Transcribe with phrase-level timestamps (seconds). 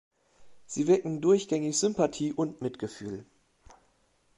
[0.65, 3.23] Sie wecken durchgängig Sympathie und Mitgefühl.